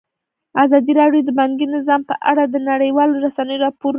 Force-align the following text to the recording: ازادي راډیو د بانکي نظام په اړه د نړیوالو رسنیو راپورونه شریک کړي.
ازادي 0.63 0.91
راډیو 1.01 1.21
د 1.25 1.29
بانکي 1.39 1.65
نظام 1.75 2.01
په 2.09 2.15
اړه 2.29 2.43
د 2.47 2.55
نړیوالو 2.69 3.13
رسنیو 3.25 3.61
راپورونه 3.65 3.69
شریک 3.69 3.79
کړي. 3.81 3.89